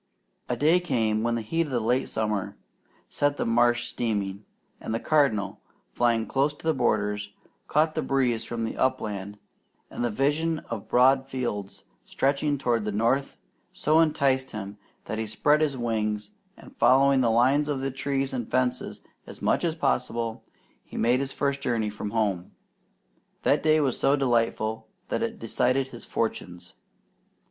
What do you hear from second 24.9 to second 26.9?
it decided his fortunes.